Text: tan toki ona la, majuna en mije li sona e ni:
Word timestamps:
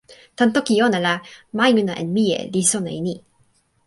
tan 0.37 0.49
toki 0.55 0.75
ona 0.85 0.99
la, 1.05 1.11
majuna 1.59 1.93
en 2.03 2.07
mije 2.15 2.39
li 2.53 2.61
sona 2.71 2.89
e 2.97 2.99
ni: 3.07 3.15